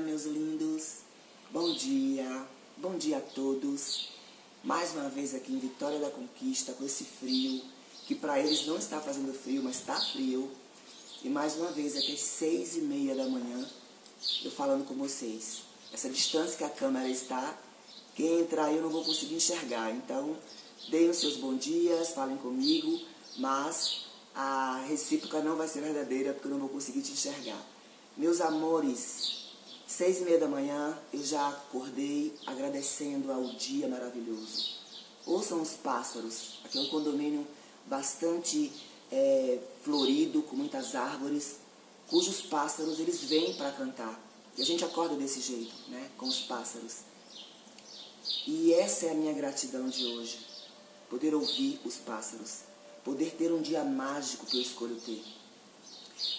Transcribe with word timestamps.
meus 0.00 0.24
lindos. 0.24 0.98
Bom 1.50 1.72
dia, 1.72 2.46
bom 2.76 2.96
dia 2.98 3.18
a 3.18 3.20
todos. 3.20 4.08
Mais 4.62 4.92
uma 4.92 5.08
vez 5.08 5.34
aqui 5.34 5.52
em 5.52 5.58
Vitória 5.58 5.98
da 5.98 6.10
Conquista, 6.10 6.72
com 6.72 6.84
esse 6.84 7.04
frio, 7.04 7.62
que 8.06 8.14
para 8.14 8.38
eles 8.38 8.66
não 8.66 8.76
está 8.76 9.00
fazendo 9.00 9.32
frio, 9.32 9.62
mas 9.62 9.76
está 9.76 9.98
frio. 9.98 10.50
E 11.22 11.28
mais 11.28 11.56
uma 11.56 11.70
vez 11.70 11.96
aqui 11.96 12.12
às 12.12 12.20
seis 12.20 12.76
e 12.76 12.80
meia 12.80 13.14
da 13.14 13.26
manhã, 13.26 13.66
eu 14.44 14.50
falando 14.50 14.86
com 14.86 14.94
vocês. 14.94 15.62
Essa 15.92 16.10
distância 16.10 16.58
que 16.58 16.64
a 16.64 16.70
câmera 16.70 17.08
está, 17.08 17.56
quem 18.14 18.40
entrar 18.40 18.72
eu 18.72 18.82
não 18.82 18.90
vou 18.90 19.04
conseguir 19.04 19.36
enxergar. 19.36 19.90
Então, 19.92 20.36
deem 20.90 21.08
os 21.08 21.18
seus 21.18 21.36
bons 21.36 21.58
dias, 21.58 22.10
falem 22.10 22.36
comigo, 22.36 23.00
mas 23.38 24.04
a 24.34 24.84
recíproca 24.88 25.40
não 25.40 25.56
vai 25.56 25.68
ser 25.68 25.80
verdadeira 25.80 26.34
porque 26.34 26.48
eu 26.48 26.52
não 26.52 26.60
vou 26.60 26.68
conseguir 26.68 27.00
te 27.00 27.12
enxergar. 27.12 27.64
Meus 28.16 28.40
amores, 28.40 29.45
seis 29.86 30.20
e 30.20 30.24
meia 30.24 30.38
da 30.38 30.48
manhã 30.48 30.98
eu 31.12 31.24
já 31.24 31.48
acordei 31.48 32.34
agradecendo 32.46 33.30
ao 33.30 33.44
dia 33.52 33.86
maravilhoso. 33.86 34.74
Ouçam 35.24 35.62
os 35.62 35.70
pássaros. 35.70 36.58
Aqui 36.64 36.78
é 36.78 36.80
um 36.80 36.88
condomínio 36.88 37.46
bastante 37.86 38.72
é, 39.10 39.58
florido, 39.82 40.42
com 40.42 40.56
muitas 40.56 40.94
árvores, 40.94 41.56
cujos 42.08 42.42
pássaros 42.42 42.98
eles 42.98 43.22
vêm 43.24 43.54
para 43.54 43.70
cantar. 43.72 44.20
E 44.56 44.62
a 44.62 44.64
gente 44.64 44.84
acorda 44.84 45.14
desse 45.14 45.40
jeito, 45.40 45.74
né, 45.88 46.10
com 46.16 46.26
os 46.26 46.40
pássaros. 46.40 46.98
E 48.46 48.72
essa 48.74 49.06
é 49.06 49.10
a 49.10 49.14
minha 49.14 49.32
gratidão 49.32 49.88
de 49.88 50.04
hoje, 50.06 50.38
poder 51.10 51.34
ouvir 51.34 51.80
os 51.84 51.96
pássaros, 51.96 52.60
poder 53.04 53.32
ter 53.32 53.52
um 53.52 53.60
dia 53.60 53.84
mágico 53.84 54.46
que 54.46 54.56
eu 54.56 54.62
escolho 54.62 54.96
ter. 55.00 55.22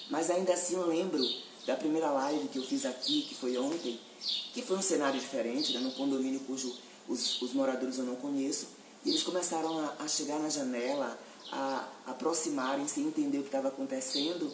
Mas 0.10 0.30
ainda 0.30 0.54
assim 0.54 0.76
eu 0.76 0.88
lembro 0.88 1.22
da 1.68 1.76
primeira 1.76 2.10
live 2.10 2.48
que 2.48 2.58
eu 2.58 2.64
fiz 2.64 2.86
aqui, 2.86 3.24
que 3.24 3.36
foi 3.36 3.58
ontem, 3.58 4.00
que 4.54 4.62
foi 4.62 4.78
um 4.78 4.82
cenário 4.82 5.20
diferente, 5.20 5.74
né, 5.74 5.82
num 5.82 5.92
condomínio 5.92 6.40
cujo 6.40 6.74
os, 7.10 7.42
os 7.42 7.54
moradores 7.54 7.98
eu 7.98 8.06
não 8.06 8.16
conheço, 8.16 8.68
e 9.04 9.10
eles 9.10 9.22
começaram 9.22 9.78
a, 9.80 9.96
a 10.00 10.08
chegar 10.08 10.40
na 10.40 10.50
janela, 10.50 11.20
a, 11.52 11.88
a 12.08 12.12
aproximarem 12.12 12.88
sem 12.88 13.04
entender 13.04 13.40
o 13.40 13.42
que 13.42 13.50
estava 13.50 13.68
acontecendo, 13.68 14.52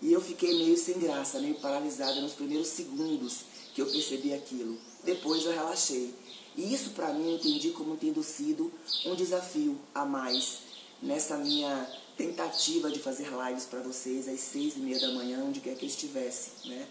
e 0.00 0.10
eu 0.10 0.20
fiquei 0.20 0.56
meio 0.56 0.78
sem 0.78 0.98
graça, 0.98 1.38
meio 1.40 1.56
paralisada 1.56 2.22
nos 2.22 2.32
primeiros 2.32 2.68
segundos 2.68 3.40
que 3.74 3.82
eu 3.82 3.86
percebi 3.86 4.32
aquilo. 4.32 4.78
Depois 5.04 5.44
eu 5.44 5.52
relaxei. 5.52 6.14
E 6.56 6.72
isso 6.72 6.90
para 6.90 7.12
mim 7.12 7.32
eu 7.32 7.36
entendi 7.36 7.70
como 7.70 7.96
tendo 7.98 8.22
sido 8.22 8.72
um 9.04 9.14
desafio 9.14 9.78
a 9.94 10.06
mais 10.06 10.60
nessa 11.02 11.36
minha 11.36 11.86
tentativa 12.20 12.90
de 12.90 12.98
fazer 12.98 13.28
lives 13.30 13.64
para 13.64 13.80
vocês 13.80 14.28
às 14.28 14.40
seis 14.40 14.76
e 14.76 14.80
meia 14.80 15.00
da 15.00 15.10
manhã, 15.12 15.42
onde 15.42 15.58
quer 15.60 15.74
que 15.74 15.86
eu 15.86 15.88
estivesse, 15.88 16.68
né? 16.68 16.86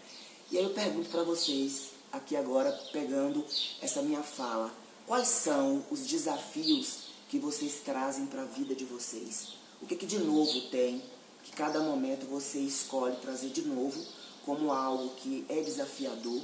E 0.50 0.58
aí 0.58 0.64
eu 0.64 0.70
pergunto 0.70 1.08
para 1.08 1.22
vocês, 1.22 1.90
aqui 2.10 2.34
agora, 2.34 2.72
pegando 2.92 3.44
essa 3.80 4.02
minha 4.02 4.24
fala, 4.24 4.74
quais 5.06 5.28
são 5.28 5.84
os 5.88 6.00
desafios 6.00 7.10
que 7.28 7.38
vocês 7.38 7.80
trazem 7.84 8.26
para 8.26 8.42
a 8.42 8.46
vida 8.46 8.74
de 8.74 8.84
vocês? 8.84 9.50
O 9.80 9.86
que, 9.86 9.94
que 9.94 10.04
de 10.04 10.18
novo 10.18 10.62
tem 10.62 11.00
que 11.44 11.52
cada 11.52 11.78
momento 11.78 12.26
você 12.26 12.58
escolhe 12.58 13.14
trazer 13.18 13.50
de 13.50 13.62
novo 13.62 14.04
como 14.44 14.72
algo 14.72 15.10
que 15.10 15.44
é 15.48 15.60
desafiador, 15.60 16.42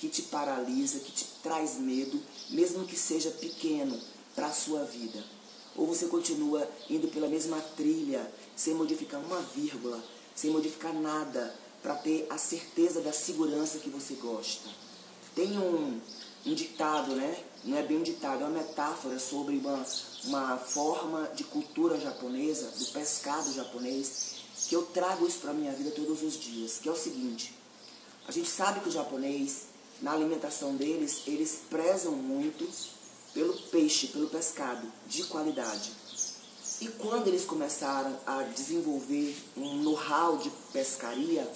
que 0.00 0.08
te 0.08 0.22
paralisa, 0.22 0.98
que 0.98 1.12
te 1.12 1.24
traz 1.40 1.78
medo, 1.78 2.20
mesmo 2.50 2.84
que 2.84 2.96
seja 2.96 3.30
pequeno 3.30 3.96
para 4.34 4.48
a 4.48 4.52
sua 4.52 4.82
vida? 4.82 5.22
Ou 5.76 5.86
você 5.86 6.06
continua 6.06 6.68
indo 6.88 7.08
pela 7.08 7.28
mesma 7.28 7.60
trilha, 7.76 8.30
sem 8.54 8.74
modificar 8.74 9.20
uma 9.20 9.40
vírgula, 9.40 10.02
sem 10.34 10.50
modificar 10.50 10.92
nada, 10.94 11.54
para 11.82 11.94
ter 11.96 12.26
a 12.30 12.38
certeza 12.38 13.00
da 13.00 13.12
segurança 13.12 13.78
que 13.78 13.90
você 13.90 14.14
gosta? 14.14 14.68
Tem 15.34 15.58
um, 15.58 16.00
um 16.46 16.54
ditado, 16.54 17.14
né? 17.16 17.42
Não 17.64 17.76
é 17.76 17.82
bem 17.82 17.98
um 17.98 18.02
ditado, 18.02 18.42
é 18.42 18.46
uma 18.46 18.62
metáfora 18.62 19.18
sobre 19.18 19.56
uma, 19.56 19.84
uma 20.24 20.58
forma 20.58 21.28
de 21.34 21.44
cultura 21.44 21.98
japonesa, 21.98 22.70
do 22.70 22.86
pescado 22.86 23.52
japonês, 23.52 24.36
que 24.68 24.76
eu 24.76 24.82
trago 24.82 25.26
isso 25.26 25.40
para 25.40 25.50
a 25.50 25.54
minha 25.54 25.72
vida 25.72 25.90
todos 25.90 26.22
os 26.22 26.38
dias, 26.38 26.78
que 26.78 26.88
é 26.88 26.92
o 26.92 26.96
seguinte. 26.96 27.54
A 28.26 28.32
gente 28.32 28.48
sabe 28.48 28.80
que 28.80 28.88
o 28.88 28.92
japonês, 28.92 29.64
na 30.00 30.12
alimentação 30.12 30.76
deles, 30.76 31.22
eles 31.26 31.60
prezam 31.68 32.12
muito 32.12 32.66
pelo 33.34 33.52
peixe, 33.70 34.06
pelo 34.06 34.28
pescado 34.28 34.90
de 35.08 35.24
qualidade. 35.24 35.92
E 36.80 36.88
quando 36.88 37.28
eles 37.28 37.44
começaram 37.44 38.16
a 38.26 38.42
desenvolver 38.42 39.36
um 39.56 39.82
know-how 39.82 40.38
de 40.38 40.50
pescaria, 40.72 41.50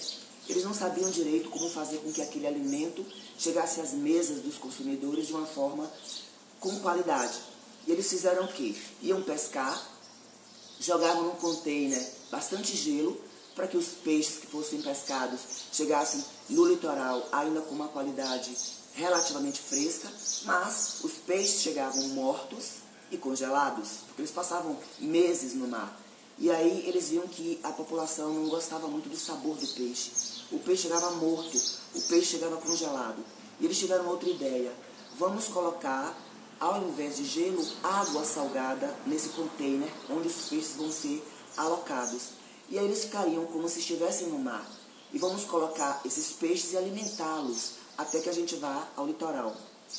eles 0.49 0.65
não 0.65 0.75
sabiam 0.75 1.11
direito 1.11 1.49
como 1.51 1.71
fazer 1.71 1.99
com 1.99 2.13
que 2.13 2.23
aquele 2.23 2.47
alimento 2.47 3.05
chegasse 3.39 3.81
às 3.81 3.93
mesas 3.93 4.41
dos 4.43 4.57
consumidores 4.57 5.29
de 5.29 5.33
uma 5.33 5.47
forma 5.47 5.91
com 6.59 6.81
qualidade. 6.81 7.39
E 7.87 7.93
eles 7.93 8.09
fizeram 8.09 8.45
o 8.45 8.49
quê? 8.49 8.75
Iam 9.03 9.23
pescar, 9.23 9.87
jogavam 10.81 11.25
num 11.25 11.37
container 11.37 12.05
bastante 12.31 12.77
gelo 12.77 13.21
para 13.59 13.67
que 13.67 13.77
os 13.77 13.89
peixes 13.89 14.39
que 14.39 14.47
fossem 14.47 14.81
pescados 14.81 15.41
chegassem 15.73 16.25
no 16.49 16.65
litoral 16.65 17.27
ainda 17.33 17.61
com 17.61 17.75
uma 17.75 17.89
qualidade 17.89 18.57
relativamente 18.95 19.61
fresca, 19.61 20.09
mas 20.45 21.01
os 21.03 21.15
peixes 21.15 21.61
chegavam 21.61 22.07
mortos 22.11 22.75
e 23.11 23.17
congelados, 23.17 23.89
porque 24.07 24.23
eles 24.23 24.31
passavam 24.31 24.79
meses 25.01 25.55
no 25.55 25.67
mar. 25.67 26.01
E 26.39 26.53
aí 26.53 26.85
eles 26.87 27.09
viam 27.09 27.27
que 27.27 27.59
a 27.65 27.73
população 27.73 28.33
não 28.33 28.49
gostava 28.49 28.87
muito 28.87 29.09
do 29.09 29.17
sabor 29.17 29.57
do 29.57 29.67
peixe. 29.67 30.13
O 30.53 30.61
peixe 30.61 30.83
chegava 30.83 31.11
morto, 31.17 31.59
o 31.97 32.01
peixe 32.03 32.27
chegava 32.27 32.59
congelado. 32.59 33.25
E 33.59 33.65
eles 33.65 33.77
tiveram 33.77 34.07
outra 34.07 34.29
ideia. 34.29 34.73
Vamos 35.19 35.49
colocar, 35.49 36.17
ao 36.61 36.81
invés 36.85 37.17
de 37.17 37.25
gelo, 37.25 37.67
água 37.83 38.25
salgada 38.25 38.95
nesse 39.05 39.31
container 39.31 39.91
onde 40.09 40.29
os 40.29 40.49
peixes 40.49 40.77
vão 40.77 40.93
ser 40.93 41.27
alocados. 41.57 42.38
E 42.71 42.79
aí 42.79 42.85
eles 42.85 43.05
ficariam 43.05 43.47
como 43.47 43.69
se 43.69 43.79
estivessem 43.79 44.29
no 44.29 44.39
mar. 44.39 44.69
E 45.13 45.19
vamos 45.19 45.45
colocar 45.45 46.03
esses 46.05 46.33
peixes 46.33 46.73
e 46.73 46.77
alimentá-los 46.77 47.73
até 47.97 48.21
que 48.21 48.29
a 48.29 48.33
gente 48.33 48.57
vá 48.57 48.87
ao 48.95 49.07
litoral. 49.07 49.57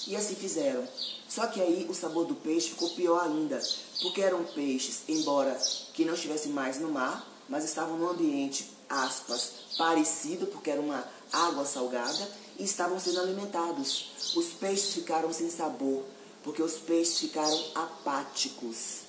E 0.07 0.15
assim 0.15 0.35
fizeram. 0.35 0.87
Só 1.27 1.47
que 1.47 1.61
aí 1.61 1.87
o 1.89 1.93
sabor 1.93 2.25
do 2.25 2.35
peixe 2.35 2.69
ficou 2.69 2.91
pior 2.91 3.23
ainda, 3.23 3.59
porque 4.01 4.21
eram 4.21 4.43
peixes, 4.43 5.01
embora 5.07 5.59
que 5.93 6.05
não 6.05 6.13
estivessem 6.13 6.51
mais 6.51 6.79
no 6.79 6.91
mar, 6.91 7.27
mas 7.47 7.63
estavam 7.63 7.97
num 7.97 8.09
ambiente, 8.09 8.69
aspas, 8.87 9.51
parecido, 9.77 10.45
porque 10.47 10.69
era 10.69 10.81
uma 10.81 11.03
água 11.31 11.65
salgada, 11.65 12.29
e 12.57 12.63
estavam 12.63 12.99
sendo 12.99 13.19
alimentados. 13.19 14.11
Os 14.35 14.47
peixes 14.47 14.93
ficaram 14.93 15.33
sem 15.33 15.49
sabor, 15.49 16.03
porque 16.43 16.61
os 16.61 16.73
peixes 16.73 17.19
ficaram 17.19 17.63
apáticos. 17.73 19.08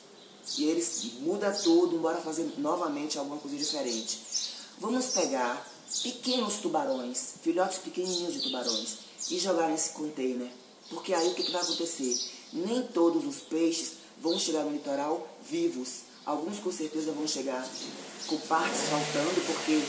E 0.59 0.65
eles 0.65 1.05
mudam 1.21 1.53
tudo, 1.62 1.97
embora 1.97 2.19
fazer 2.19 2.53
novamente 2.59 3.19
alguma 3.19 3.39
coisa 3.39 3.56
diferente. 3.56 4.19
Vamos 4.78 5.06
pegar 5.06 5.67
pequenos 6.03 6.59
tubarões, 6.59 7.34
filhotes 7.43 7.78
pequenininhos 7.78 8.34
de 8.34 8.41
tubarões, 8.41 8.99
e 9.31 9.39
jogar 9.39 9.69
nesse 9.69 9.91
container. 9.91 10.51
Porque 10.89 11.15
aí 11.15 11.28
o 11.28 11.34
que, 11.34 11.43
que 11.43 11.53
vai 11.53 11.62
acontecer? 11.62 12.19
Nem 12.53 12.83
todos 12.83 13.25
os 13.25 13.43
peixes 13.43 13.93
vão 14.21 14.39
chegar 14.39 14.65
no 14.65 14.73
litoral 14.73 15.27
vivos. 15.49 16.01
Alguns 16.25 16.59
com 16.59 16.72
certeza 16.72 17.12
vão 17.12 17.27
chegar 17.27 17.67
com 18.27 18.37
partes 18.39 18.81
faltando, 18.83 19.41
porque 19.47 19.83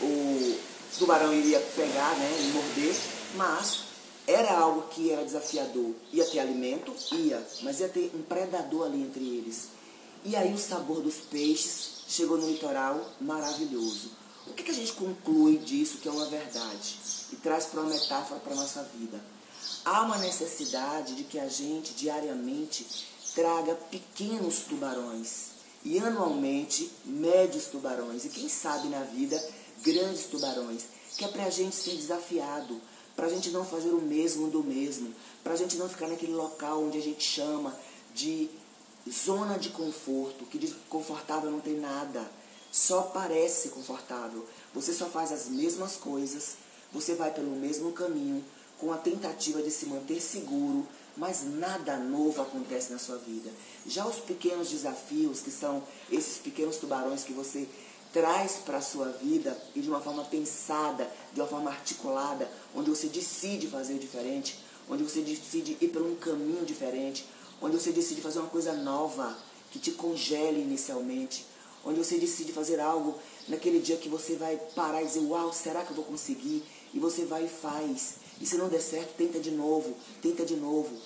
o, 0.00 0.04
o 0.04 0.58
tubarão 0.98 1.34
iria 1.34 1.60
pegar 1.60 2.16
né, 2.16 2.36
e 2.40 2.52
morder, 2.52 2.94
mas 3.36 3.93
era 4.26 4.58
algo 4.58 4.88
que 4.88 5.10
era 5.10 5.24
desafiador. 5.24 5.94
Ia 6.12 6.24
ter 6.24 6.40
alimento? 6.40 6.94
Ia, 7.12 7.46
mas 7.62 7.80
ia 7.80 7.88
ter 7.88 8.10
um 8.14 8.22
predador 8.22 8.86
ali 8.86 9.02
entre 9.02 9.22
eles. 9.22 9.68
E 10.24 10.34
aí 10.34 10.52
o 10.54 10.58
sabor 10.58 11.02
dos 11.02 11.16
peixes 11.16 12.04
chegou 12.08 12.38
no 12.38 12.48
litoral 12.48 13.10
maravilhoso. 13.20 14.10
O 14.46 14.52
que, 14.52 14.62
que 14.62 14.70
a 14.70 14.74
gente 14.74 14.92
conclui 14.92 15.58
disso 15.58 15.98
que 15.98 16.08
é 16.08 16.10
uma 16.10 16.26
verdade 16.26 16.96
e 17.32 17.36
traz 17.36 17.66
para 17.66 17.80
uma 17.80 17.90
metáfora 17.90 18.40
para 18.40 18.52
a 18.52 18.56
nossa 18.56 18.82
vida? 18.98 19.20
Há 19.84 20.02
uma 20.02 20.18
necessidade 20.18 21.14
de 21.14 21.24
que 21.24 21.38
a 21.38 21.48
gente 21.48 21.92
diariamente 21.92 22.86
traga 23.34 23.74
pequenos 23.74 24.60
tubarões 24.60 25.54
e 25.84 25.98
anualmente 25.98 26.90
médios 27.04 27.66
tubarões 27.66 28.24
e 28.24 28.30
quem 28.30 28.48
sabe 28.48 28.88
na 28.88 29.02
vida 29.02 29.42
grandes 29.82 30.24
tubarões, 30.26 30.84
que 31.18 31.24
é 31.24 31.28
para 31.28 31.44
a 31.44 31.50
gente 31.50 31.76
ser 31.76 31.96
desafiado, 31.96 32.80
para 33.16 33.26
a 33.26 33.30
gente 33.30 33.50
não 33.50 33.64
fazer 33.64 33.90
o 33.90 34.00
mesmo 34.00 34.48
do 34.48 34.62
mesmo, 34.62 35.14
para 35.42 35.54
a 35.54 35.56
gente 35.56 35.76
não 35.76 35.88
ficar 35.88 36.08
naquele 36.08 36.34
local 36.34 36.82
onde 36.82 36.98
a 36.98 37.02
gente 37.02 37.22
chama 37.22 37.76
de 38.14 38.48
zona 39.10 39.58
de 39.58 39.70
conforto, 39.70 40.46
que 40.46 40.58
de 40.58 40.68
confortável 40.88 41.50
não 41.50 41.60
tem 41.60 41.78
nada 41.78 42.28
só 42.74 43.02
parece 43.02 43.68
confortável. 43.68 44.44
Você 44.74 44.92
só 44.92 45.06
faz 45.06 45.30
as 45.30 45.48
mesmas 45.48 45.94
coisas, 45.94 46.56
você 46.92 47.14
vai 47.14 47.30
pelo 47.30 47.52
mesmo 47.52 47.92
caminho, 47.92 48.44
com 48.80 48.92
a 48.92 48.98
tentativa 48.98 49.62
de 49.62 49.70
se 49.70 49.86
manter 49.86 50.20
seguro, 50.20 50.84
mas 51.16 51.44
nada 51.44 51.96
novo 51.96 52.42
acontece 52.42 52.92
na 52.92 52.98
sua 52.98 53.16
vida. 53.18 53.48
Já 53.86 54.04
os 54.04 54.16
pequenos 54.16 54.68
desafios, 54.70 55.40
que 55.40 55.52
são 55.52 55.84
esses 56.10 56.38
pequenos 56.38 56.76
tubarões 56.76 57.22
que 57.22 57.32
você 57.32 57.68
traz 58.14 58.60
para 58.64 58.78
a 58.78 58.80
sua 58.80 59.08
vida 59.08 59.60
e 59.74 59.80
de 59.80 59.88
uma 59.88 60.00
forma 60.00 60.24
pensada, 60.24 61.10
de 61.32 61.40
uma 61.40 61.48
forma 61.48 61.68
articulada, 61.68 62.48
onde 62.72 62.88
você 62.88 63.08
decide 63.08 63.66
fazer 63.66 63.98
diferente, 63.98 64.56
onde 64.88 65.02
você 65.02 65.20
decide 65.20 65.76
ir 65.80 65.88
por 65.88 66.00
um 66.00 66.14
caminho 66.14 66.64
diferente, 66.64 67.26
onde 67.60 67.76
você 67.76 67.90
decide 67.90 68.20
fazer 68.20 68.38
uma 68.38 68.48
coisa 68.48 68.72
nova 68.72 69.36
que 69.72 69.80
te 69.80 69.90
congele 69.90 70.60
inicialmente, 70.60 71.44
onde 71.84 71.98
você 71.98 72.16
decide 72.16 72.52
fazer 72.52 72.78
algo 72.78 73.18
naquele 73.48 73.80
dia 73.80 73.96
que 73.96 74.08
você 74.08 74.36
vai 74.36 74.56
parar 74.76 75.02
e 75.02 75.06
dizer, 75.06 75.26
uau, 75.26 75.52
será 75.52 75.82
que 75.82 75.90
eu 75.90 75.96
vou 75.96 76.04
conseguir? 76.04 76.62
E 76.94 77.00
você 77.00 77.24
vai 77.24 77.46
e 77.46 77.48
faz. 77.48 78.14
E 78.40 78.46
se 78.46 78.56
não 78.56 78.68
der 78.68 78.80
certo, 78.80 79.16
tenta 79.16 79.40
de 79.40 79.50
novo, 79.50 79.92
tenta 80.22 80.44
de 80.44 80.54
novo. 80.54 80.96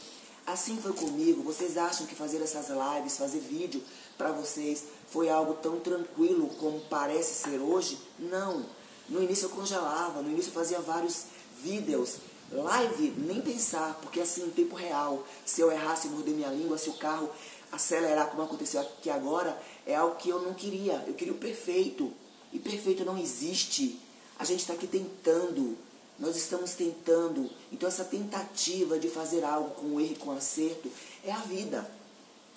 Assim 0.47 0.77
foi 0.77 0.93
comigo. 0.93 1.43
Vocês 1.43 1.79
acham 1.79 2.07
que 2.07 2.15
fazer 2.15 2.43
essas 2.43 2.69
lives, 2.69 3.17
fazer 3.17 3.39
vídeo 3.39 3.83
para 4.17 4.31
vocês 4.33 4.85
foi 5.11 5.29
algo 5.29 5.55
tão 5.55 5.81
tranquilo 5.81 6.49
como 6.59 6.81
parece 6.81 7.35
ser 7.35 7.59
hoje? 7.59 7.99
Não. 8.19 8.65
No 9.09 9.23
início 9.23 9.47
eu 9.47 9.51
congelava, 9.51 10.21
no 10.21 10.31
início 10.31 10.51
eu 10.51 10.55
fazia 10.55 10.81
vários 10.81 11.25
vídeos. 11.63 12.17
Live, 12.51 13.15
nem 13.19 13.41
pensar, 13.41 13.99
porque 14.03 14.21
assim, 14.21 14.47
em 14.47 14.51
tempo 14.51 14.75
real, 14.75 15.27
se 15.45 15.61
eu 15.61 15.71
errasse 15.71 16.09
morder 16.09 16.35
minha 16.35 16.49
língua, 16.49 16.79
se 16.79 16.89
o 16.89 16.95
carro 16.95 17.29
acelerar 17.71 18.29
como 18.29 18.43
aconteceu 18.43 18.81
aqui 18.81 19.11
agora, 19.11 19.61
é 19.87 19.95
algo 19.95 20.17
que 20.17 20.29
eu 20.29 20.41
não 20.41 20.55
queria. 20.55 21.05
Eu 21.07 21.15
queria 21.15 21.35
o 21.35 21.39
perfeito. 21.39 22.13
E 22.53 22.59
perfeito 22.59 23.05
não 23.05 23.19
existe. 23.19 24.01
A 24.39 24.45
gente 24.45 24.61
está 24.61 24.73
aqui 24.73 24.87
tentando. 24.87 25.77
Nós 26.19 26.37
estamos 26.37 26.73
tentando. 26.73 27.51
Então 27.71 27.89
essa 27.89 28.05
tentativa 28.05 28.99
de 28.99 29.09
fazer 29.09 29.45
algo 29.45 29.71
com 29.75 30.01
erro 30.01 30.13
e 30.13 30.17
com 30.17 30.33
acerto 30.33 30.91
é 31.25 31.33
a 31.33 31.39
vida. 31.39 31.89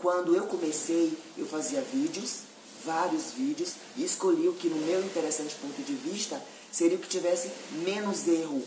Quando 0.01 0.35
eu 0.35 0.47
comecei, 0.47 1.15
eu 1.37 1.45
fazia 1.45 1.79
vídeos, 1.81 2.39
vários 2.83 3.33
vídeos, 3.33 3.73
e 3.95 4.03
escolhi 4.03 4.47
o 4.47 4.53
que 4.53 4.67
no 4.67 4.77
meu 4.77 4.99
interessante 5.05 5.53
ponto 5.61 5.79
de 5.83 5.93
vista 5.93 6.41
seria 6.71 6.97
o 6.97 6.99
que 6.99 7.07
tivesse 7.07 7.51
menos 7.83 8.27
erro. 8.27 8.63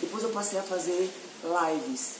Depois 0.00 0.22
eu 0.22 0.30
passei 0.30 0.58
a 0.58 0.62
fazer 0.62 1.10
lives, 1.44 2.12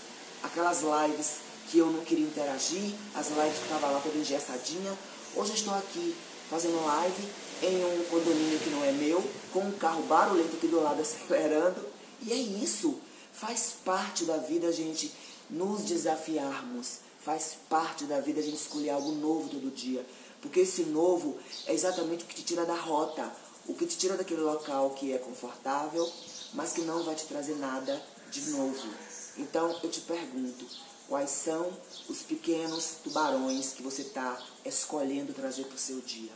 aquelas 0.42 0.82
lives 0.82 1.36
que 1.70 1.78
eu 1.78 1.86
não 1.86 2.04
queria 2.04 2.26
interagir, 2.26 2.92
as 3.14 3.28
lives 3.28 3.58
que 3.58 3.64
estavam 3.64 3.90
lá 3.90 4.00
toda 4.00 4.18
engessadinha. 4.18 4.92
Hoje 5.34 5.50
eu 5.50 5.56
estou 5.56 5.74
aqui 5.74 6.14
fazendo 6.50 6.84
live 6.84 7.28
em 7.62 7.84
um 7.84 8.04
condomínio 8.04 8.58
que 8.58 8.70
não 8.70 8.84
é 8.84 8.92
meu, 8.92 9.24
com 9.50 9.60
um 9.60 9.72
carro 9.72 10.02
barulhento 10.02 10.56
aqui 10.56 10.68
do 10.68 10.82
lado 10.82 11.00
acelerando. 11.00 11.80
E 12.20 12.32
é 12.32 12.36
isso. 12.36 13.00
Faz 13.32 13.76
parte 13.82 14.24
da 14.24 14.36
vida 14.36 14.70
gente 14.72 15.10
nos 15.48 15.82
desafiarmos. 15.84 17.07
Faz 17.20 17.56
parte 17.68 18.04
da 18.04 18.20
vida 18.20 18.40
a 18.40 18.42
gente 18.42 18.56
escolher 18.56 18.90
algo 18.90 19.12
novo 19.12 19.48
todo 19.48 19.74
dia. 19.74 20.04
Porque 20.40 20.60
esse 20.60 20.84
novo 20.84 21.36
é 21.66 21.74
exatamente 21.74 22.24
o 22.24 22.26
que 22.26 22.34
te 22.36 22.44
tira 22.44 22.64
da 22.64 22.76
rota, 22.76 23.30
o 23.66 23.74
que 23.74 23.86
te 23.86 23.98
tira 23.98 24.16
daquele 24.16 24.40
local 24.40 24.90
que 24.90 25.12
é 25.12 25.18
confortável, 25.18 26.10
mas 26.54 26.72
que 26.72 26.82
não 26.82 27.02
vai 27.02 27.14
te 27.14 27.26
trazer 27.26 27.56
nada 27.56 28.00
de 28.30 28.50
novo. 28.50 28.88
Então 29.36 29.78
eu 29.82 29.90
te 29.90 30.00
pergunto, 30.00 30.64
quais 31.08 31.30
são 31.30 31.72
os 32.08 32.22
pequenos 32.22 32.96
tubarões 33.02 33.72
que 33.72 33.82
você 33.82 34.02
está 34.02 34.40
escolhendo 34.64 35.32
trazer 35.32 35.64
para 35.64 35.76
o 35.76 35.78
seu 35.78 36.00
dia? 36.00 36.32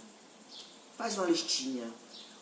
Faz 0.97 1.17
uma 1.17 1.27
listinha. 1.27 1.89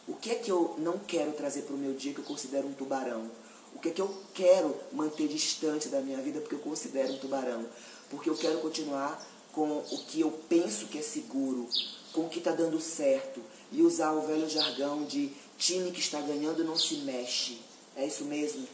O 0.08 0.14
que 0.14 0.30
é 0.30 0.34
que 0.34 0.50
eu 0.50 0.74
não 0.78 0.98
quero 0.98 1.32
trazer 1.32 1.62
para 1.62 1.74
o 1.74 1.78
meu 1.78 1.94
dia 1.94 2.12
que 2.12 2.20
eu 2.20 2.24
considero 2.24 2.66
um 2.66 2.72
tubarão? 2.72 3.30
Que 3.80 3.88
é 3.88 3.92
que 3.92 4.02
eu 4.02 4.14
quero 4.34 4.76
manter 4.92 5.26
distante 5.28 5.88
da 5.88 6.00
minha 6.00 6.20
vida 6.20 6.40
porque 6.40 6.54
eu 6.54 6.60
considero 6.60 7.14
um 7.14 7.18
tubarão? 7.18 7.64
Porque 8.10 8.28
eu 8.28 8.36
quero 8.36 8.58
continuar 8.58 9.26
com 9.52 9.78
o 9.78 9.98
que 10.06 10.20
eu 10.20 10.30
penso 10.48 10.86
que 10.86 10.98
é 10.98 11.02
seguro, 11.02 11.68
com 12.12 12.22
o 12.22 12.28
que 12.28 12.38
está 12.38 12.52
dando 12.52 12.80
certo. 12.80 13.40
E 13.72 13.82
usar 13.82 14.12
o 14.12 14.26
velho 14.26 14.48
jargão 14.48 15.04
de 15.04 15.32
time 15.56 15.90
que 15.92 16.00
está 16.00 16.20
ganhando 16.20 16.64
não 16.64 16.76
se 16.76 16.96
mexe. 16.96 17.58
É 17.96 18.06
isso 18.06 18.24
mesmo? 18.24 18.66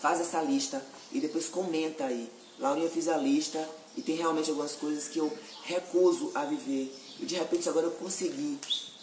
Faz 0.00 0.20
essa 0.20 0.42
lista 0.42 0.84
e 1.12 1.20
depois 1.20 1.48
comenta 1.48 2.04
aí. 2.04 2.30
Laurinha 2.58 2.90
fiz 2.90 3.08
a 3.08 3.16
lista 3.16 3.68
e 3.96 4.02
tem 4.02 4.16
realmente 4.16 4.50
algumas 4.50 4.74
coisas 4.74 5.08
que 5.08 5.18
eu 5.18 5.30
recuso 5.64 6.32
a 6.34 6.44
viver 6.44 6.92
e 7.20 7.24
de 7.24 7.34
repente 7.36 7.68
agora 7.68 7.86
eu 7.86 7.92
consegui 7.92 8.58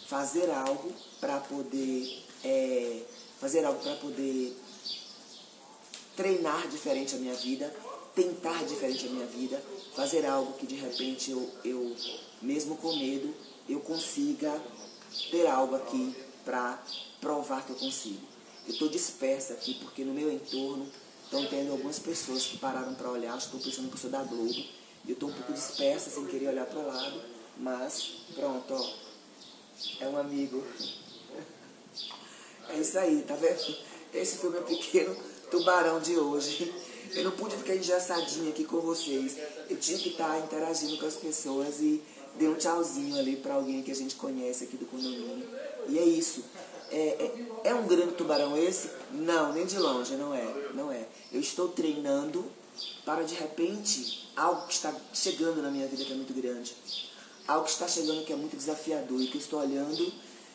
fazer 0.06 0.50
algo 0.50 0.92
para 1.20 1.38
poder 1.40 2.22
é, 2.44 3.02
fazer 3.40 3.64
algo 3.64 3.80
para 3.80 3.94
poder 3.96 4.56
treinar 6.20 6.68
diferente 6.68 7.14
a 7.14 7.18
minha 7.18 7.34
vida, 7.34 7.74
tentar 8.14 8.62
diferente 8.64 9.06
a 9.06 9.10
minha 9.10 9.26
vida, 9.26 9.62
fazer 9.96 10.26
algo 10.26 10.52
que 10.58 10.66
de 10.66 10.74
repente 10.74 11.30
eu, 11.30 11.48
eu 11.64 11.96
mesmo 12.42 12.76
com 12.76 12.94
medo, 12.94 13.34
eu 13.66 13.80
consiga 13.80 14.60
ter 15.30 15.46
algo 15.46 15.76
aqui 15.76 16.14
para 16.44 16.78
provar 17.22 17.64
que 17.64 17.70
eu 17.70 17.76
consigo. 17.76 18.20
Eu 18.66 18.74
estou 18.74 18.88
dispersa 18.90 19.54
aqui 19.54 19.74
porque 19.80 20.04
no 20.04 20.12
meu 20.12 20.30
entorno 20.30 20.86
estão 21.24 21.46
tendo 21.46 21.72
algumas 21.72 21.98
pessoas 21.98 22.44
que 22.44 22.58
pararam 22.58 22.94
para 22.94 23.10
olhar, 23.10 23.38
estou 23.38 23.58
pensando 23.58 23.88
que 23.88 23.94
eu 23.94 24.00
sou 24.00 24.10
da 24.10 24.22
Globo, 24.22 24.50
e 24.50 25.08
eu 25.08 25.14
estou 25.14 25.30
um 25.30 25.32
pouco 25.32 25.54
dispersa 25.54 26.10
sem 26.10 26.26
querer 26.26 26.48
olhar 26.48 26.66
para 26.66 26.80
o 26.80 26.86
lado. 26.86 27.22
Mas, 27.56 28.24
pronto, 28.34 28.74
ó. 28.74 28.92
É 30.00 30.08
um 30.08 30.18
amigo. 30.18 30.62
É 32.68 32.78
isso 32.78 32.96
aí, 33.00 33.24
tá 33.26 33.34
vendo? 33.34 33.76
Esse 34.14 34.46
o 34.46 34.50
meu 34.50 34.62
pequeno 34.62 35.16
tubarão 35.50 36.00
de 36.00 36.16
hoje. 36.16 36.72
Eu 37.12 37.24
não 37.24 37.32
pude 37.32 37.56
ficar 37.56 37.74
engessadinha 37.74 38.50
aqui 38.50 38.64
com 38.64 38.80
vocês. 38.80 39.36
Eu 39.68 39.76
tinha 39.76 39.98
que 39.98 40.10
estar 40.10 40.38
interagindo 40.38 40.96
com 40.98 41.06
as 41.06 41.16
pessoas 41.16 41.80
e 41.80 42.00
dei 42.36 42.48
um 42.48 42.54
tchauzinho 42.54 43.18
ali 43.18 43.36
para 43.36 43.54
alguém 43.54 43.82
que 43.82 43.90
a 43.90 43.94
gente 43.94 44.14
conhece 44.14 44.64
aqui 44.64 44.76
do 44.76 44.86
condomínio. 44.86 45.46
E 45.88 45.98
é 45.98 46.04
isso. 46.04 46.44
É, 46.90 46.98
é, 46.98 47.70
é, 47.70 47.74
um 47.74 47.86
grande 47.86 48.14
tubarão 48.14 48.56
esse? 48.56 48.90
Não, 49.12 49.52
nem 49.52 49.66
de 49.66 49.78
longe, 49.78 50.14
não 50.14 50.34
é. 50.34 50.70
Não 50.74 50.92
é. 50.92 51.06
Eu 51.32 51.40
estou 51.40 51.68
treinando 51.68 52.44
para 53.04 53.22
de 53.22 53.34
repente 53.34 54.30
algo 54.36 54.66
que 54.66 54.74
está 54.74 54.94
chegando 55.12 55.60
na 55.60 55.70
minha 55.70 55.86
vida 55.86 56.04
que 56.04 56.12
é 56.12 56.16
muito 56.16 56.32
grande 56.32 56.74
algo 57.50 57.64
que 57.64 57.72
está 57.72 57.88
chegando 57.88 58.24
que 58.24 58.32
é 58.32 58.36
muito 58.36 58.56
desafiador 58.56 59.20
e 59.20 59.26
que 59.26 59.36
eu 59.36 59.40
estou 59.40 59.60
olhando 59.60 60.12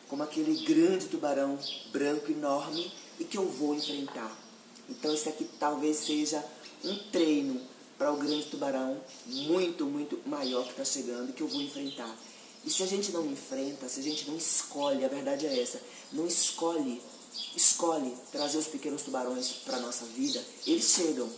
como 0.07 0.23
aquele 0.23 0.63
grande 0.63 1.07
tubarão 1.07 1.59
branco 1.91 2.31
enorme 2.31 2.91
e 3.19 3.25
que 3.25 3.37
eu 3.37 3.45
vou 3.47 3.75
enfrentar. 3.75 4.31
Então 4.89 5.13
esse 5.13 5.29
aqui 5.29 5.47
talvez 5.59 5.97
seja 5.97 6.43
um 6.83 6.95
treino 7.11 7.61
para 7.97 8.11
o 8.11 8.17
grande 8.17 8.45
tubarão 8.45 8.99
muito, 9.25 9.85
muito 9.85 10.19
maior 10.27 10.63
que 10.63 10.71
está 10.71 10.85
chegando 10.85 11.33
que 11.33 11.41
eu 11.41 11.47
vou 11.47 11.61
enfrentar. 11.61 12.13
E 12.63 12.69
se 12.69 12.83
a 12.83 12.87
gente 12.87 13.11
não 13.11 13.25
enfrenta, 13.25 13.87
se 13.87 13.99
a 13.99 14.03
gente 14.03 14.27
não 14.27 14.37
escolhe, 14.37 15.05
a 15.05 15.07
verdade 15.07 15.45
é 15.45 15.61
essa, 15.61 15.79
não 16.11 16.25
escolhe, 16.25 17.01
escolhe 17.55 18.15
trazer 18.31 18.57
os 18.57 18.67
pequenos 18.67 19.03
tubarões 19.03 19.49
para 19.63 19.77
a 19.77 19.81
nossa 19.81 20.05
vida, 20.05 20.43
eles 20.65 20.85
chegam, 20.85 21.29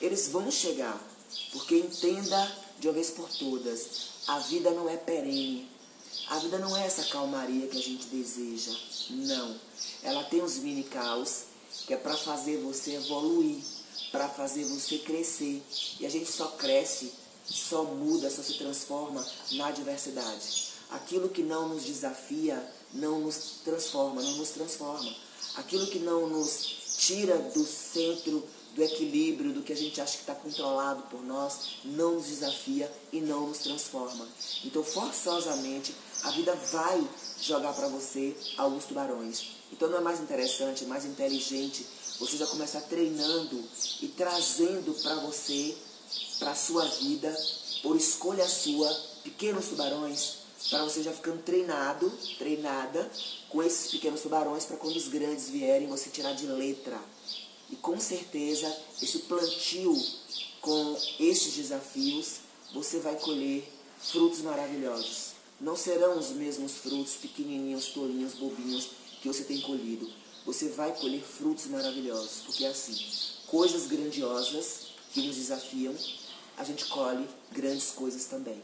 eles 0.00 0.28
vão 0.28 0.50
chegar, 0.50 1.00
porque 1.52 1.76
entenda 1.76 2.52
de 2.80 2.88
uma 2.88 2.94
vez 2.94 3.10
por 3.10 3.28
todas, 3.30 4.08
a 4.26 4.40
vida 4.40 4.70
não 4.72 4.88
é 4.88 4.96
perene. 4.96 5.68
A 6.28 6.38
vida 6.40 6.58
não 6.58 6.76
é 6.76 6.84
essa 6.84 7.04
calmaria 7.04 7.68
que 7.68 7.78
a 7.78 7.82
gente 7.82 8.06
deseja. 8.06 8.76
Não. 9.10 9.56
Ela 10.02 10.24
tem 10.24 10.42
os 10.42 10.56
mini 10.56 10.82
caos 10.82 11.44
que 11.86 11.94
é 11.94 11.96
para 11.96 12.16
fazer 12.16 12.58
você 12.58 12.94
evoluir, 12.94 13.58
para 14.10 14.28
fazer 14.28 14.64
você 14.64 14.98
crescer. 14.98 15.62
E 16.00 16.06
a 16.06 16.08
gente 16.08 16.30
só 16.30 16.46
cresce, 16.48 17.12
só 17.44 17.84
muda, 17.84 18.30
só 18.30 18.42
se 18.42 18.54
transforma 18.54 19.26
na 19.52 19.68
adversidade. 19.68 20.66
Aquilo 20.90 21.28
que 21.28 21.42
não 21.42 21.68
nos 21.68 21.84
desafia 21.84 22.62
não 22.92 23.20
nos 23.20 23.60
transforma, 23.64 24.22
não 24.22 24.36
nos 24.36 24.50
transforma. 24.50 25.14
Aquilo 25.56 25.86
que 25.86 25.98
não 25.98 26.28
nos 26.28 26.96
tira 26.98 27.36
do 27.38 27.64
centro 27.64 28.46
do 28.74 28.82
equilíbrio, 28.82 29.54
do 29.54 29.62
que 29.62 29.72
a 29.72 29.76
gente 29.76 30.00
acha 30.00 30.18
que 30.18 30.20
está 30.20 30.34
controlado 30.34 31.02
por 31.04 31.22
nós, 31.24 31.78
não 31.82 32.16
nos 32.16 32.26
desafia 32.26 32.92
e 33.10 33.20
não 33.20 33.48
nos 33.48 33.58
transforma. 33.58 34.28
Então, 34.64 34.84
forçosamente, 34.84 35.94
a 36.22 36.30
vida 36.30 36.54
vai 36.54 37.08
jogar 37.40 37.72
para 37.72 37.88
você 37.88 38.36
alguns 38.58 38.84
tubarões. 38.84 39.55
Então, 39.76 39.90
não 39.90 39.98
é 39.98 40.00
mais 40.00 40.20
interessante, 40.20 40.84
é 40.84 40.86
mais 40.86 41.04
inteligente 41.04 41.84
você 42.18 42.38
já 42.38 42.46
começar 42.46 42.80
treinando 42.80 43.62
e 44.00 44.08
trazendo 44.08 44.94
para 45.02 45.16
você, 45.16 45.76
para 46.38 46.54
sua 46.54 46.82
vida, 46.86 47.30
por 47.82 47.94
escolha 47.94 48.48
sua, 48.48 48.90
pequenos 49.22 49.66
tubarões, 49.66 50.36
para 50.70 50.82
você 50.82 51.02
já 51.02 51.12
ficando 51.12 51.42
treinado, 51.42 52.10
treinada 52.38 53.10
com 53.50 53.62
esses 53.62 53.90
pequenos 53.90 54.22
tubarões, 54.22 54.64
para 54.64 54.78
quando 54.78 54.96
os 54.96 55.08
grandes 55.08 55.50
vierem, 55.50 55.88
você 55.88 56.08
tirar 56.08 56.32
de 56.32 56.46
letra 56.46 56.98
e 57.70 57.76
com 57.76 58.00
certeza, 58.00 58.74
esse 59.02 59.18
plantio 59.20 59.94
com 60.62 60.98
esses 61.20 61.52
desafios, 61.52 62.36
você 62.72 62.98
vai 62.98 63.16
colher 63.16 63.70
frutos 64.00 64.40
maravilhosos. 64.40 65.32
Não 65.60 65.76
serão 65.76 66.18
os 66.18 66.30
mesmos 66.30 66.72
frutos 66.72 67.16
pequenininhos, 67.16 67.88
tolinhos, 67.88 68.34
bobinhos 68.34 68.88
que 69.26 69.36
você 69.36 69.44
tem 69.44 69.60
colhido. 69.60 70.08
Você 70.44 70.68
vai 70.68 70.92
colher 70.92 71.22
frutos 71.22 71.66
maravilhosos, 71.66 72.42
porque 72.44 72.64
é 72.64 72.68
assim, 72.68 72.96
coisas 73.48 73.86
grandiosas 73.86 74.88
que 75.12 75.26
nos 75.26 75.36
desafiam, 75.36 75.94
a 76.56 76.62
gente 76.62 76.84
colhe 76.86 77.26
grandes 77.50 77.90
coisas 77.90 78.26
também. 78.26 78.62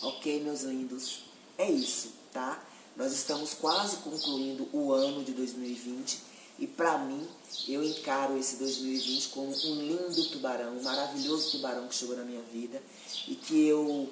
Ok, 0.00 0.40
meus 0.44 0.62
lindos? 0.62 1.22
É 1.56 1.68
isso, 1.68 2.12
tá? 2.32 2.64
Nós 2.96 3.12
estamos 3.12 3.54
quase 3.54 3.96
concluindo 3.98 4.68
o 4.72 4.92
ano 4.92 5.24
de 5.24 5.32
2020 5.32 6.28
e 6.60 6.66
para 6.66 6.98
mim 6.98 7.26
eu 7.68 7.82
encaro 7.82 8.36
esse 8.36 8.56
2020 8.56 9.28
como 9.28 9.48
um 9.48 9.74
lindo 9.74 10.30
tubarão, 10.30 10.76
um 10.76 10.82
maravilhoso 10.82 11.52
tubarão 11.52 11.88
que 11.88 11.94
chegou 11.94 12.16
na 12.16 12.24
minha 12.24 12.42
vida 12.52 12.80
e 13.26 13.34
que 13.34 13.66
eu 13.66 14.08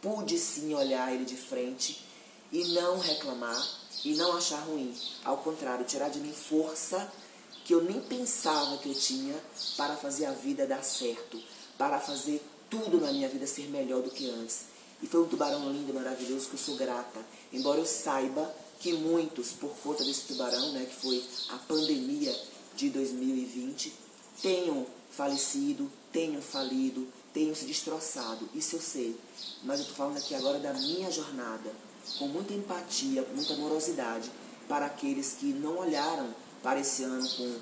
pude 0.00 0.38
sim 0.38 0.74
olhar 0.74 1.12
ele 1.12 1.24
de 1.24 1.36
frente 1.36 2.02
e 2.50 2.64
não 2.68 2.98
reclamar 2.98 3.81
e 4.04 4.14
não 4.14 4.36
achar 4.36 4.60
ruim. 4.60 4.94
Ao 5.24 5.36
contrário, 5.38 5.84
tirar 5.84 6.08
de 6.08 6.18
mim 6.18 6.32
força 6.32 7.10
que 7.64 7.74
eu 7.74 7.82
nem 7.82 8.00
pensava 8.00 8.76
que 8.78 8.88
eu 8.88 8.94
tinha 8.94 9.34
para 9.76 9.96
fazer 9.96 10.26
a 10.26 10.32
vida 10.32 10.66
dar 10.66 10.82
certo, 10.82 11.40
para 11.78 12.00
fazer 12.00 12.42
tudo 12.68 13.00
na 13.00 13.12
minha 13.12 13.28
vida 13.28 13.46
ser 13.46 13.68
melhor 13.68 14.02
do 14.02 14.10
que 14.10 14.28
antes. 14.30 14.72
E 15.02 15.06
foi 15.06 15.22
um 15.22 15.28
tubarão 15.28 15.70
lindo 15.70 15.92
maravilhoso 15.92 16.48
que 16.48 16.54
eu 16.54 16.58
sou 16.58 16.76
grata. 16.76 17.20
Embora 17.52 17.78
eu 17.78 17.86
saiba 17.86 18.52
que 18.80 18.92
muitos, 18.92 19.50
por 19.50 19.70
conta 19.82 20.04
desse 20.04 20.22
tubarão, 20.22 20.72
né, 20.72 20.86
que 20.86 20.96
foi 20.96 21.22
a 21.50 21.58
pandemia 21.58 22.34
de 22.76 22.88
2020, 22.90 23.92
tenham 24.40 24.86
falecido, 25.10 25.90
tenham 26.12 26.40
falido, 26.40 27.06
tenham 27.32 27.54
se 27.54 27.64
destroçado. 27.64 28.48
Isso 28.54 28.76
eu 28.76 28.80
sei. 28.80 29.16
Mas 29.62 29.78
eu 29.78 29.82
estou 29.82 29.96
falando 29.96 30.18
aqui 30.18 30.34
agora 30.34 30.58
da 30.58 30.72
minha 30.72 31.10
jornada, 31.10 31.72
com 32.18 32.26
muita 32.28 32.52
empatia, 32.52 33.26
muita 33.34 33.54
amorosidade, 33.54 34.30
para 34.68 34.86
aqueles 34.86 35.34
que 35.38 35.46
não 35.46 35.78
olharam 35.78 36.34
para 36.62 36.80
esse 36.80 37.02
ano 37.02 37.28
com 37.28 37.56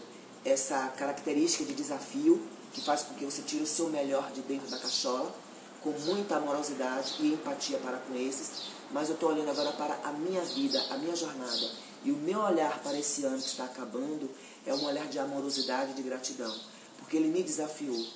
essa 0.45 0.89
característica 0.97 1.65
de 1.65 1.75
desafio 1.75 2.41
que 2.73 2.81
faz 2.81 3.03
com 3.03 3.15
que 3.15 3.25
você 3.25 3.43
tire 3.43 3.63
o 3.63 3.67
seu 3.67 3.89
melhor 3.89 4.31
de 4.33 4.41
dentro 4.43 4.71
da 4.71 4.79
cachola, 4.79 5.35
com 5.83 5.91
muita 5.91 6.37
amorosidade 6.37 7.15
e 7.21 7.33
empatia 7.33 7.79
para 7.79 7.99
com 7.99 8.15
esses, 8.15 8.69
mas 8.93 9.09
eu 9.09 9.15
estou 9.15 9.31
olhando 9.31 9.51
agora 9.51 9.73
para 9.73 9.95
a 10.05 10.13
minha 10.13 10.43
vida, 10.43 10.81
a 10.91 10.99
minha 10.99 11.17
jornada. 11.17 11.71
E 12.05 12.11
o 12.11 12.17
meu 12.17 12.41
olhar 12.41 12.81
para 12.83 12.99
esse 12.99 13.25
ano 13.25 13.39
que 13.39 13.49
está 13.49 13.65
acabando 13.65 14.31
é 14.67 14.75
um 14.75 14.85
olhar 14.85 15.07
de 15.09 15.19
amorosidade 15.19 15.93
e 15.93 15.95
de 15.95 16.03
gratidão, 16.03 16.55
porque 16.99 17.17
ele 17.17 17.29
me 17.29 17.43
desafiou. 17.43 18.07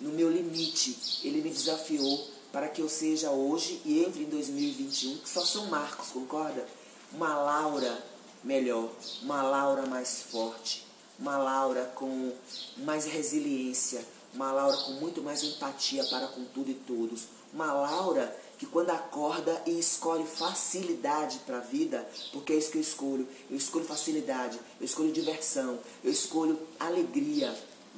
No 0.00 0.10
meu 0.10 0.30
limite, 0.30 1.20
ele 1.22 1.40
me 1.40 1.50
desafiou 1.50 2.28
para 2.52 2.68
que 2.68 2.82
eu 2.82 2.88
seja 2.88 3.30
hoje 3.30 3.80
e 3.84 4.04
entre 4.04 4.24
em 4.24 4.28
2021, 4.28 5.18
que 5.18 5.28
só 5.28 5.44
são 5.44 5.66
marcos, 5.66 6.08
concorda? 6.08 6.66
Uma 7.12 7.34
Laura 7.34 8.04
melhor, 8.44 8.90
uma 9.22 9.42
Laura 9.42 9.86
mais 9.86 10.22
forte, 10.22 10.86
uma 11.18 11.38
Laura 11.38 11.90
com 11.94 12.32
mais 12.78 13.06
resiliência, 13.06 14.04
uma 14.34 14.52
Laura 14.52 14.76
com 14.76 14.92
muito 14.92 15.22
mais 15.22 15.42
empatia 15.42 16.04
para 16.04 16.26
com 16.28 16.44
tudo 16.44 16.70
e 16.70 16.74
todos, 16.74 17.24
uma 17.52 17.72
Laura 17.72 18.36
que 18.58 18.66
quando 18.66 18.90
acorda 18.90 19.60
e 19.66 19.78
escolhe 19.78 20.24
facilidade 20.24 21.40
para 21.40 21.58
a 21.58 21.60
vida, 21.60 22.08
porque 22.32 22.52
é 22.52 22.56
isso 22.56 22.70
que 22.70 22.78
eu 22.78 22.82
escolho, 22.82 23.28
eu 23.50 23.56
escolho 23.56 23.84
facilidade, 23.84 24.58
eu 24.80 24.84
escolho 24.84 25.10
diversão, 25.10 25.80
eu 26.04 26.12
escolho 26.12 26.58
alegria, 26.78 27.52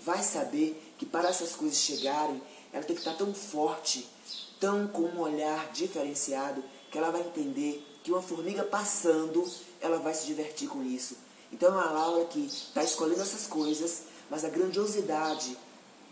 vai 0.05 0.23
saber 0.23 0.81
que 0.97 1.05
para 1.05 1.29
essas 1.29 1.55
coisas 1.55 1.77
chegarem, 1.77 2.41
ela 2.73 2.83
tem 2.83 2.97
que 2.97 3.03
estar 3.03 3.15
tão 3.15 3.35
forte, 3.35 4.09
tão 4.61 4.87
com 4.87 5.03
um 5.03 5.21
olhar 5.21 5.71
diferenciado, 5.73 6.63
que 6.91 6.99
ela 6.99 7.11
vai 7.11 7.21
entender 7.21 7.85
que 8.03 8.11
uma 8.11 8.23
formiga 8.23 8.63
passando, 8.63 9.49
ela 9.81 9.99
vai 9.99 10.15
se 10.15 10.27
divertir 10.27 10.69
com 10.69 10.83
isso. 10.83 11.17
Então 11.53 11.69
é 11.69 11.73
uma 11.73 11.91
Laura 11.91 12.25
que 12.27 12.47
está 12.47 12.83
escolhendo 12.83 13.23
essas 13.23 13.47
coisas, 13.47 14.03
mas 14.31 14.45
a 14.45 14.49
grandiosidade 14.49 15.57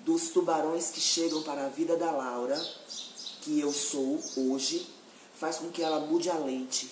dos 0.04 0.30
tubarões 0.30 0.90
que 0.90 1.00
chegam 1.00 1.42
para 1.42 1.66
a 1.66 1.68
vida 1.68 1.96
da 1.96 2.10
Laura, 2.10 2.60
que 3.42 3.60
eu 3.60 3.72
sou 3.72 4.20
hoje, 4.36 4.88
faz 5.34 5.56
com 5.56 5.70
que 5.70 5.82
ela 5.82 6.00
mude 6.00 6.30
a 6.30 6.38
lente 6.38 6.88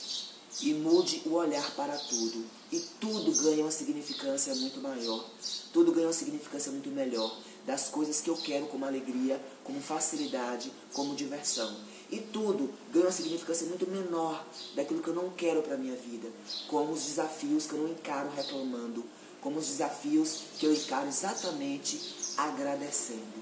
e 0.60 0.74
mude 0.74 1.22
o 1.26 1.34
olhar 1.34 1.74
para 1.74 1.96
tudo. 1.96 2.44
E 2.72 2.80
tudo 3.00 3.32
ganha 3.42 3.62
uma 3.62 3.70
significância 3.70 4.54
muito 4.54 4.80
maior, 4.80 5.24
tudo 5.72 5.92
ganha 5.92 6.06
uma 6.06 6.12
significância 6.12 6.70
muito 6.70 6.88
melhor 6.90 7.36
das 7.70 7.88
coisas 7.88 8.20
que 8.20 8.28
eu 8.28 8.36
quero 8.36 8.66
como 8.66 8.84
alegria, 8.84 9.40
como 9.62 9.80
facilidade, 9.80 10.72
como 10.92 11.14
diversão. 11.14 11.72
E 12.10 12.18
tudo 12.18 12.68
ganha 12.92 13.04
uma 13.06 13.12
significância 13.12 13.64
muito 13.68 13.88
menor 13.88 14.44
daquilo 14.74 15.00
que 15.00 15.06
eu 15.06 15.14
não 15.14 15.30
quero 15.30 15.62
para 15.62 15.76
a 15.76 15.78
minha 15.78 15.94
vida, 15.94 16.28
como 16.66 16.92
os 16.92 17.04
desafios 17.04 17.66
que 17.66 17.74
eu 17.74 17.78
não 17.78 17.90
encaro 17.90 18.28
reclamando, 18.34 19.04
como 19.40 19.60
os 19.60 19.68
desafios 19.68 20.42
que 20.58 20.66
eu 20.66 20.74
encaro 20.74 21.06
exatamente 21.06 22.16
agradecendo. 22.36 23.40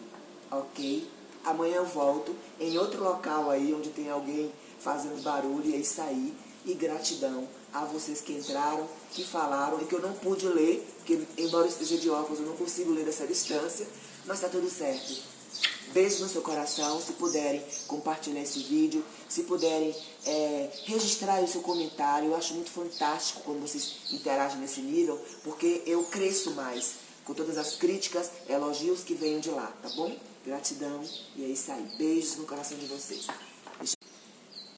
Ok? 0.50 1.08
Amanhã 1.42 1.76
eu 1.76 1.86
volto 1.86 2.36
em 2.60 2.76
outro 2.76 3.02
local 3.02 3.48
aí 3.50 3.72
onde 3.72 3.88
tem 3.88 4.10
alguém 4.10 4.52
fazendo 4.78 5.22
barulho 5.22 5.70
e 5.70 5.82
aí. 6.02 6.34
E 6.66 6.74
gratidão 6.74 7.48
a 7.72 7.84
vocês 7.84 8.20
que 8.20 8.32
entraram, 8.32 8.88
que 9.10 9.24
falaram 9.24 9.80
e 9.80 9.84
que 9.84 9.94
eu 9.94 10.00
não 10.00 10.12
pude 10.14 10.46
ler, 10.46 10.86
porque 10.98 11.20
embora 11.36 11.66
eu 11.66 11.70
esteja 11.70 11.96
de 11.96 12.08
óculos 12.10 12.40
eu 12.40 12.46
não 12.46 12.56
consigo 12.56 12.92
ler 12.92 13.04
dessa 13.04 13.26
distância, 13.26 13.86
mas 14.24 14.38
está 14.38 14.48
tudo 14.48 14.68
certo. 14.70 15.38
Beijo 15.92 16.22
no 16.22 16.28
seu 16.28 16.42
coração, 16.42 17.00
se 17.00 17.12
puderem 17.14 17.64
compartilhar 17.86 18.42
esse 18.42 18.58
vídeo, 18.60 19.02
se 19.26 19.44
puderem 19.44 19.94
é, 20.26 20.70
registrar 20.84 21.42
o 21.42 21.48
seu 21.48 21.62
comentário. 21.62 22.28
Eu 22.28 22.36
acho 22.36 22.52
muito 22.52 22.70
fantástico 22.70 23.40
quando 23.42 23.60
vocês 23.60 23.96
interagem 24.12 24.58
nesse 24.58 24.82
nível, 24.82 25.18
porque 25.42 25.82
eu 25.86 26.04
cresço 26.04 26.50
mais 26.50 26.96
com 27.24 27.32
todas 27.32 27.56
as 27.56 27.76
críticas, 27.76 28.30
elogios 28.48 29.02
que 29.02 29.14
venham 29.14 29.40
de 29.40 29.50
lá, 29.50 29.72
tá 29.82 29.88
bom? 29.90 30.14
Gratidão 30.44 31.02
e 31.36 31.44
é 31.44 31.48
isso 31.48 31.72
aí. 31.72 31.82
Beijos 31.96 32.36
no 32.36 32.46
coração 32.46 32.76
de 32.76 32.86
vocês. 32.86 33.26